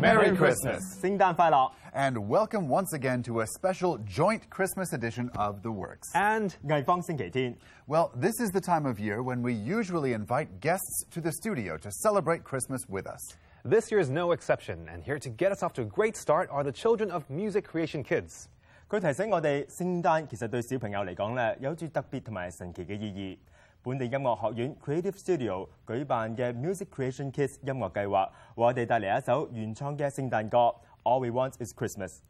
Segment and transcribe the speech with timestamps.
[0.00, 1.70] Merry Christmas，圣诞快乐！
[1.94, 6.08] and welcome once again to a special joint Christmas edition of The Works.
[6.14, 6.56] And
[7.86, 11.76] Well, this is the time of year when we usually invite guests to the studio
[11.76, 13.20] to celebrate Christmas with us.
[13.64, 16.48] This year is no exception, and here to get us off to a great start
[16.50, 18.48] are the children of Music Creation Kids.
[18.88, 23.38] 佢提醒我哋，聖誕其實對小朋友嚟講咧，有住特別同埋神奇嘅意義。
[23.84, 30.74] 本地音樂學院 Creative Studio 舉辦嘅 Music Creation Kids 音樂計劃，為我哋帶嚟一首原創嘅聖誕歌。
[31.04, 32.22] all we want is Christmas.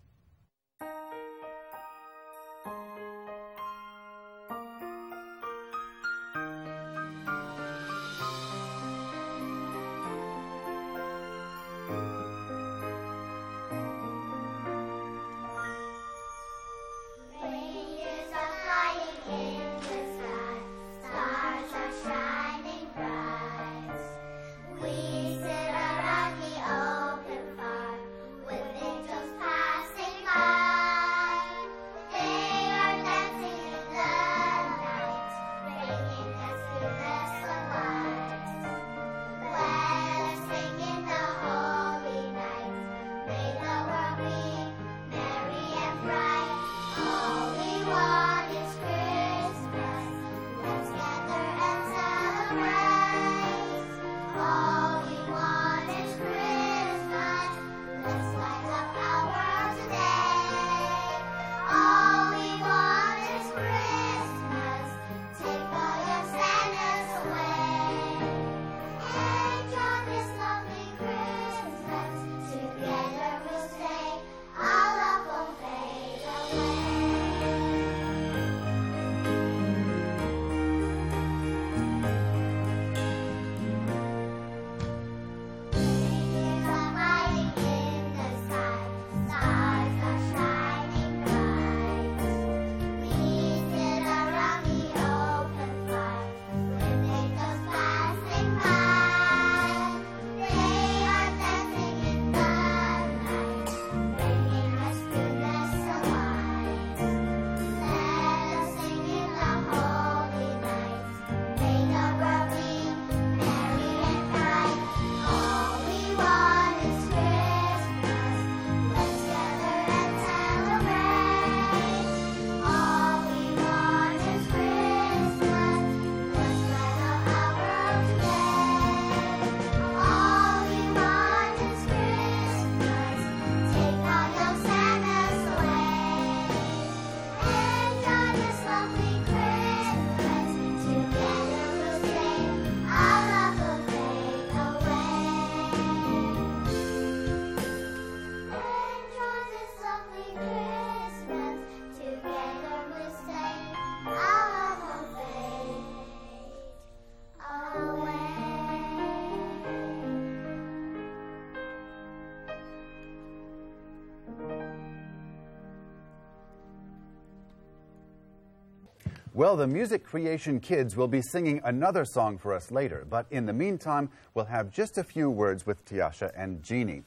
[169.43, 173.45] Well, the Music Creation Kids will be singing another song for us later, but in
[173.45, 177.03] the meantime, we'll have just a few words with Tiasha and Jeannie.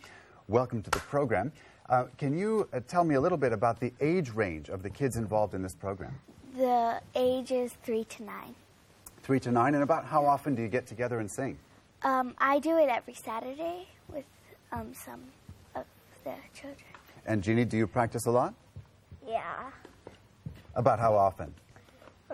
[0.50, 1.54] Welcome to the program.
[1.88, 4.90] Uh, can you uh, tell me a little bit about the age range of the
[4.90, 6.14] kids involved in this program?
[6.58, 8.54] The age is three to nine.
[9.24, 11.58] Three to nine, and about how often do you get together and sing?
[12.04, 14.26] Um, I do it every Saturday with
[14.74, 15.22] um, some
[15.74, 15.86] of
[16.26, 16.84] the children.
[17.26, 18.54] And Jeannie, do you practice a lot?
[19.26, 19.72] Yeah.
[20.76, 21.54] About how often?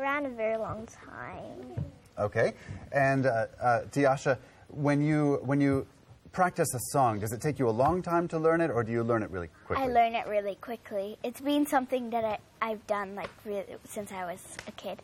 [0.02, 1.84] around a very long time.
[2.18, 2.54] Okay.
[2.92, 4.38] And uh, uh, Tiasha,
[4.70, 5.86] when you when you
[6.32, 8.92] practice a song, does it take you a long time to learn it, or do
[8.92, 9.84] you learn it really quickly?
[9.84, 11.18] I learn it really quickly.
[11.24, 15.02] It's been something that I, I've done like really, since I was a kid.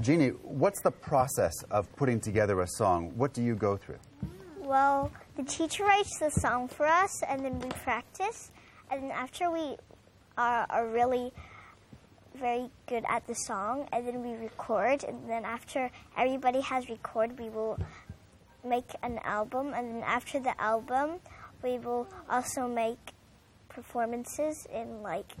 [0.00, 3.12] Jeannie, what's the process of putting together a song?
[3.16, 3.98] What do you go through?
[4.60, 8.50] Well, the teacher writes the song for us, and then we practice.
[8.90, 9.76] And after we
[10.38, 11.32] are, are really
[12.34, 17.38] very good at the song, and then we record, and then after everybody has recorded,
[17.38, 17.78] we will
[18.64, 21.16] make an album, and then after the album,
[21.62, 22.98] we will also make
[23.68, 25.32] performances in like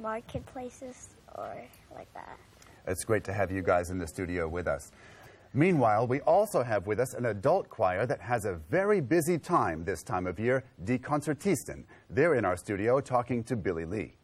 [0.00, 1.56] marketplaces or
[1.94, 2.36] like that.
[2.86, 4.90] It's great to have you guys in the studio with us.
[5.52, 9.84] Meanwhile, we also have with us an adult choir that has a very busy time
[9.84, 11.84] this time of year, Die Concertisten.
[12.08, 14.16] They're in our studio talking to Billy Lee.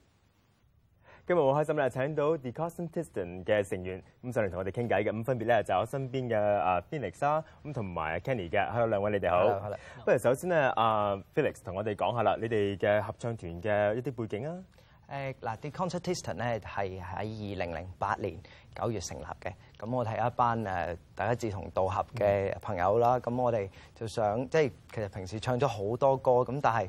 [1.29, 5.11] 今日好開心咧，請到 The c o n c r t i s t e n 嘅成員咁上嚟同我哋傾偈嘅。
[5.11, 9.69] 咁分別咧就我身邊嘅啊 Felix 啦，咁同埋 k e n n y 嘅，hello 兩位你哋好。
[10.05, 14.57] 不如首先咧，啊 Felix 同我哋講下啦，你哋嘅合唱團嘅一啲背景啊。
[15.11, 17.25] 誒嗱，The Concertisten 咧係喺二
[17.57, 18.39] 零零八年
[18.77, 19.53] 九月成立嘅。
[19.81, 23.19] 咁我睇一班誒大家志同道合嘅朋友啦。
[23.19, 26.89] 咁我哋就想即係其實平時唱咗好多歌，咁但係。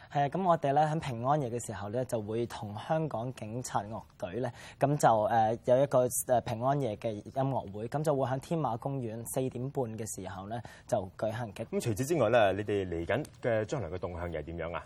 [0.13, 11.63] 係啊，咁我哋咧喺平安夜嘅時候咧，就會同香港警察樂隊咧，咁就誒有一個誒平安夜嘅音樂會，咁就會喺天馬公園四點半嘅時候咧就舉行嘅。
[11.65, 14.85] 咁除此之外咧，你哋嚟緊嘅將來嘅動向又點樣啊？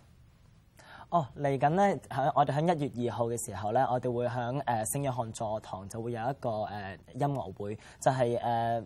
[1.10, 8.84] 哦，嚟緊咧，喺我哋喺一月二號嘅時候咧，我哋會喺誒聖約翰座堂就會有一個誒音樂會，就係誒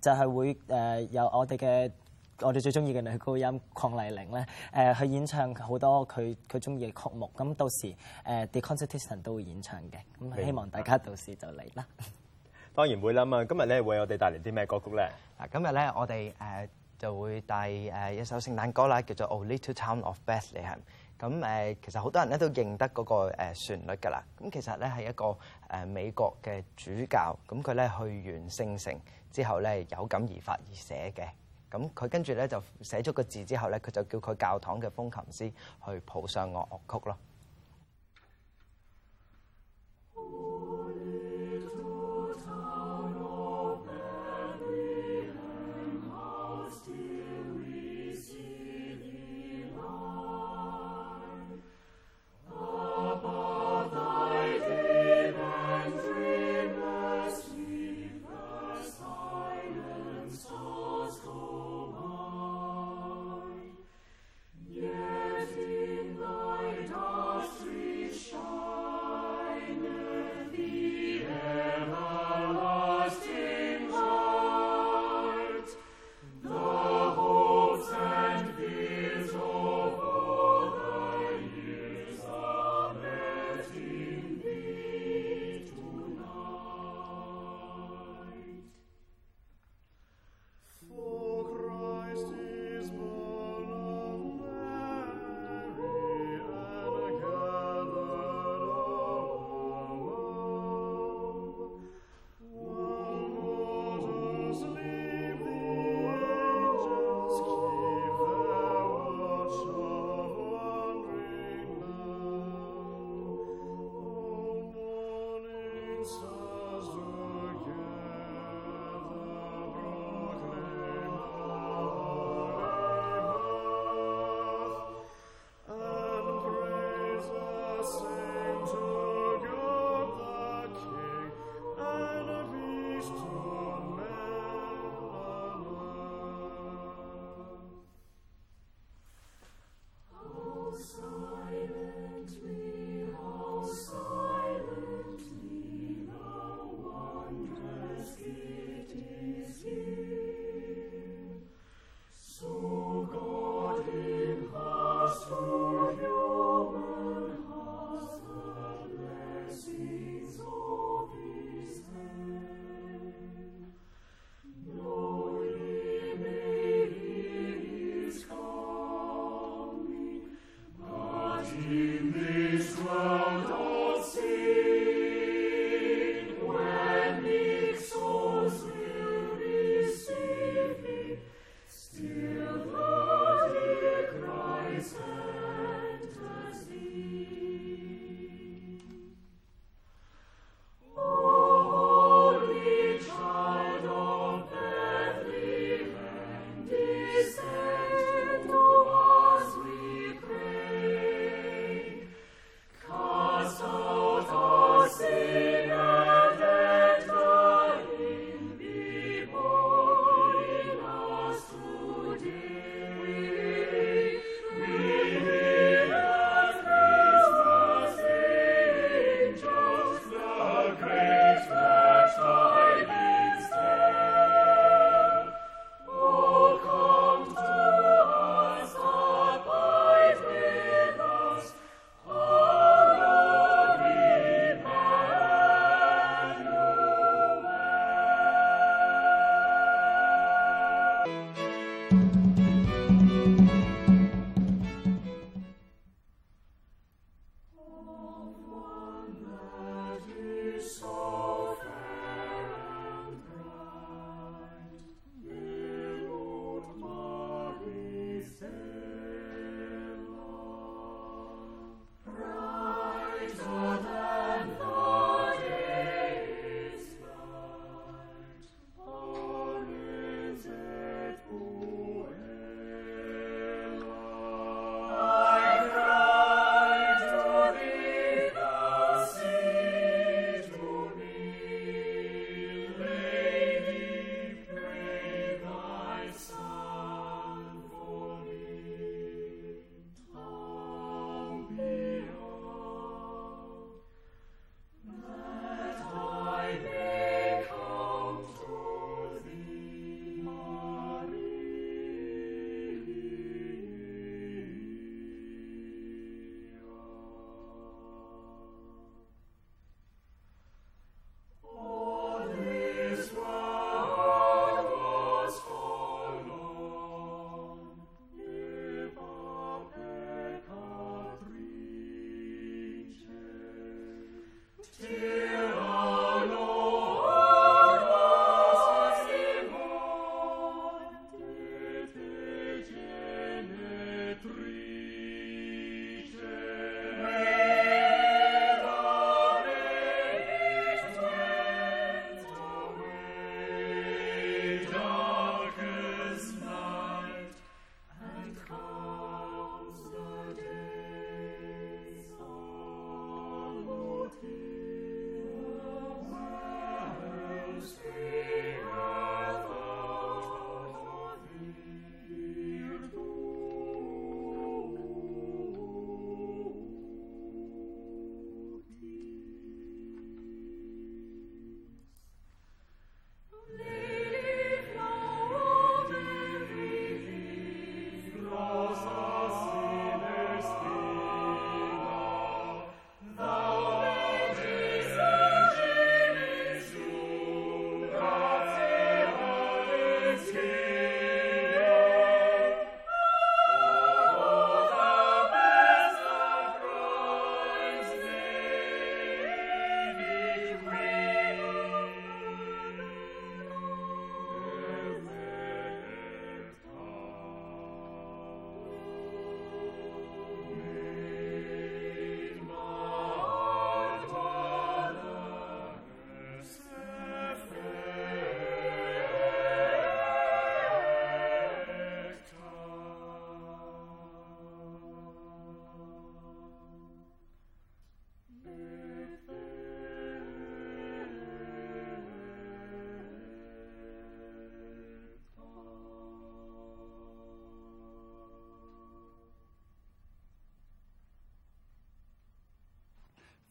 [0.00, 1.90] 就係會誒有我哋嘅。
[2.42, 7.30] 我哋最中意嘅女高音邝丽玲咧，誒去演唱好多佢佢中意嘅曲目。
[7.36, 7.94] 咁到時
[8.24, 9.98] 誒 The c o n c e r t u s t i o n 都會演唱嘅。
[10.20, 11.86] 咁希望大家到時就嚟啦。
[12.74, 13.44] 當然會啦嘛！
[13.44, 15.10] 今日咧为我哋帶嚟啲咩歌曲咧？
[15.38, 20.76] 嗱，今日咧我哋誒就會帶诶一首聖誕歌啦，叫做《o Little Town of Bethlehem》。
[21.18, 24.22] 咁誒其實好多人咧都認得嗰個誒旋律噶啦。
[24.38, 25.36] 咁其實咧係一個
[25.68, 28.94] 誒美國嘅主教咁，佢咧去完聖城
[29.30, 31.28] 之後咧有感而發而寫嘅。
[31.70, 35.52] 咁佢跟住咧就寫咗個字之後咧，佢就叫佢教堂嘅風琴師
[35.90, 37.16] 去譜上我樂曲咯。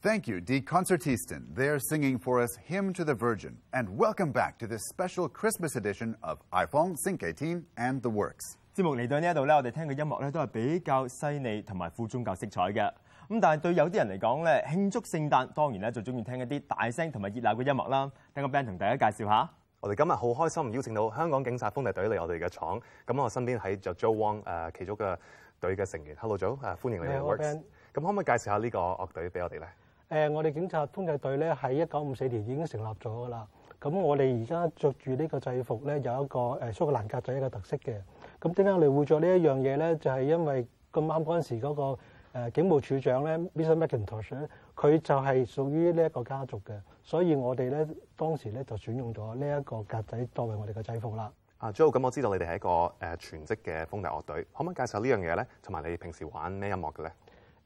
[0.01, 1.46] Thank you, Die Concertisten.
[1.53, 3.58] They're singing for us Hymn to the Virgin.
[3.74, 8.56] And welcome back to this special Christmas edition of iPhone Sync 18 and the Works。
[8.74, 12.82] 節目嚟到呢一度咧，我哋聽嘅音樂咧都係比較犀利同埋富宗教色彩嘅。
[13.27, 18.10] 咁但係對有啲人嚟講咧，慶祝聖誕當然咧就中意聽一啲大聲同埋熱鬧嘅音樂啦。
[18.34, 19.50] 等個 band 同大家介紹下。
[19.82, 22.79] 我哋今日好開心邀請到香港警察風笛隊嚟我哋嘅廠。
[23.06, 25.18] 咁我身邊喺就 Joe Wong 誒、呃、其中嘅
[25.60, 26.15] 隊嘅成員。
[26.18, 27.18] Hello Joe，誒、啊、歡迎你哋。
[27.20, 29.68] 咁可唔可以介紹下呢個樂隊俾我哋咧？
[30.10, 33.48] 誒，我哋警察通訊隊咧喺一九五四年已經成立咗噶啦。
[33.80, 37.96] 咁我哋而家着住呢個制服咧，有一個誒蘇格蘭格仔一個特色嘅。
[38.42, 39.96] 咁點解我哋會做呢一樣嘢咧？
[39.98, 46.74] 就係因為咁啱嗰陣時嗰個警務處長咧，Mr McIntosh，佢就係屬於呢一個家族嘅。
[47.04, 51.32] 所以我哋咧當時咧就選用咗呢一個格仔作為我哋嘅制服啦。
[51.60, 52.70] 阿 Jo，咁我知道你哋係一個
[53.06, 55.46] 誒全職嘅風笛樂隊，可唔可以介紹呢樣嘢咧？
[55.62, 57.12] 同埋你平時玩咩音樂嘅咧？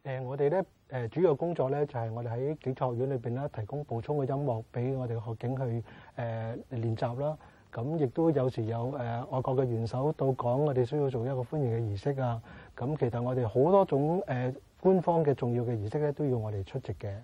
[0.03, 7.37] 誒我哋咧誒主要工作咧就係我哋喺警學院裏邊咧提供補充嘅音樂俾我哋學警去誒練習啦。
[7.71, 8.95] 咁亦都有時有誒
[9.27, 12.41] 外國嘅元首到港，我哋需要做一個歡迎嘅儀式啊。
[12.75, 17.15] 咁其實我哋好多種誒官方嘅重要嘅儀式咧都要我哋出席嘅。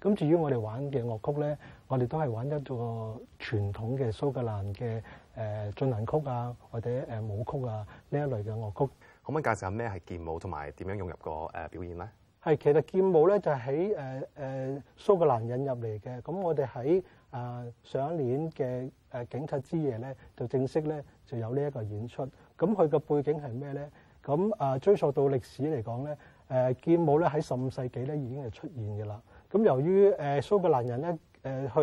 [0.00, 5.02] 咁至於我哋玩嘅樂曲咧，我哋都係玩一個傳統嘅蘇格蘭嘅
[5.36, 8.92] 誒進行曲啊或者誒舞曲啊呢一類嘅樂曲。
[9.26, 12.08] 可唔可以介紹下咩係健舞同埋點樣融入個誒表演咧？
[12.42, 16.20] 係，其實劍舞咧就喺誒誒蘇格蘭引入嚟嘅。
[16.22, 22.24] 咁我哋喺啊上一年嘅誒警察之夜咧，就正式咧就有呢一個演出。
[22.24, 22.30] 咁
[22.72, 23.90] 佢嘅背景係咩咧？
[24.24, 26.16] 咁啊追溯到歷史嚟講咧，
[26.48, 29.20] 誒劍舞咧喺十五世紀咧已經係出現嘅啦。
[29.50, 31.74] 咁由於誒蘇格蘭人咧誒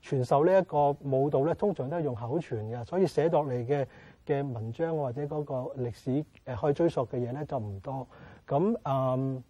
[0.00, 3.84] 去傳授呢一個舞蹈咧，通常都係用口傳嘅，所以寫落嚟嘅
[4.24, 6.10] 嘅文章或者嗰個歷史
[6.46, 8.06] 誒可以追溯嘅嘢咧就唔多
[8.46, 9.42] 咁啊。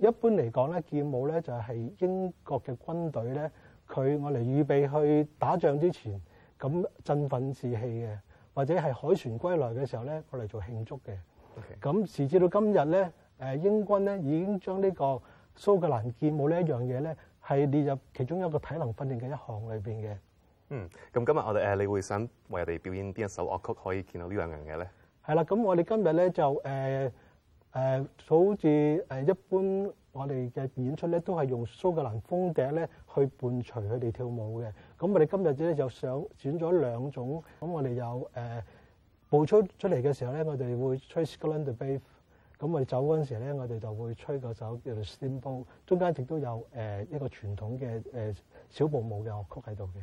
[0.00, 3.50] 一般嚟講咧，劍舞咧就係英國嘅軍隊咧，
[3.88, 6.20] 佢我嚟預備去打仗之前，
[6.58, 8.08] 咁振奮士氣嘅，
[8.52, 11.16] 或者係海船歸來嘅時候咧，我嚟做慶祝嘅。
[11.80, 15.22] 咁時至到今日咧，誒英軍咧已經將呢個
[15.56, 20.16] 蘇格蘭劍舞呢一樣嘢咧，係列入其中一個體能訓練嘅一項裏邊嘅。
[20.70, 22.28] 嗯，咁今日我哋誒，你會想為
[22.62, 24.90] 我哋表演邊一首樂曲可以見到呢樣嘢咧？
[25.24, 27.10] 係啦，咁我哋今日咧就誒。
[27.74, 34.66] 誒，好似誒一般，我哋嘅演出咧都係用蘇格蘭風笛咧去伴隨佢哋跳舞嘅。
[34.96, 37.42] 咁我哋今日咧就想選咗兩種。
[37.58, 38.62] 咁我哋有誒，
[39.28, 42.00] 步出出嚟嘅時候咧，我哋會吹 Scotland b a v e
[42.60, 45.64] 咁我哋走嗰陣時咧，我哋就會吹嗰首叫做 Steamboat。
[45.84, 48.36] 中間亦都有誒一個傳統嘅誒
[48.70, 50.00] 小步舞嘅樂曲喺度嘅。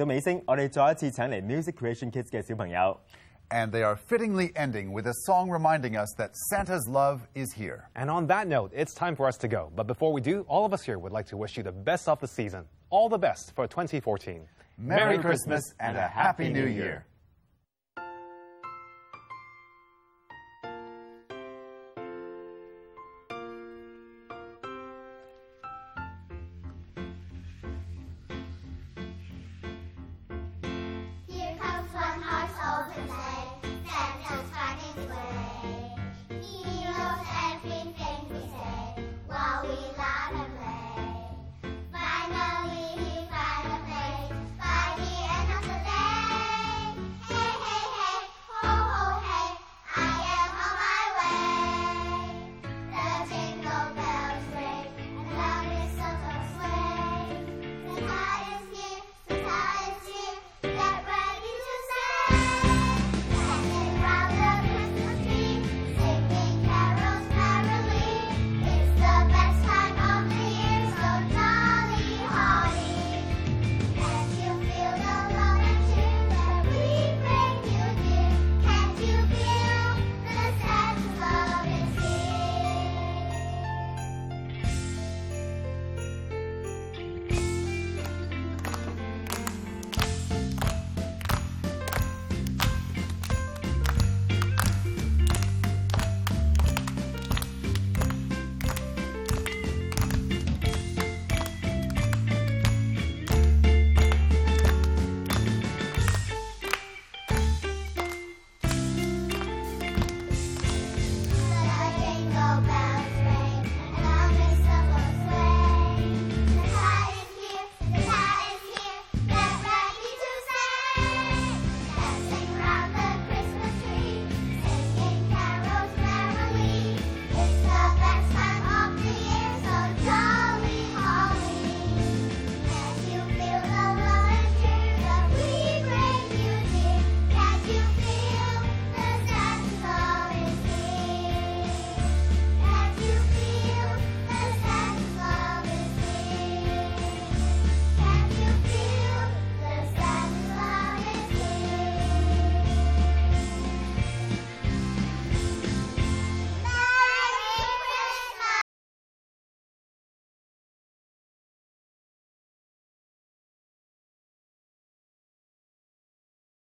[0.00, 2.98] And Music Creation Kids 嘅小朋友。
[3.50, 7.90] And they are fittingly ending with a song reminding us that Santa's love is here.
[7.94, 9.70] And on that note, it's time for us to go.
[9.76, 12.08] But before we do, all of us here would like to wish you the best
[12.08, 12.64] of the season.
[12.88, 14.40] All the best for 2014.
[14.78, 17.04] Merry, Merry Christmas, Christmas and a Happy New Year.
[17.04, 17.11] Year.